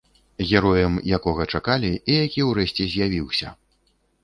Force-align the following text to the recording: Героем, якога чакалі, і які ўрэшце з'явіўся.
Героем, 0.51 0.93
якога 1.17 1.43
чакалі, 1.59 1.91
і 2.15 2.17
які 2.25 2.41
ўрэшце 2.49 2.83
з'явіўся. 2.97 3.47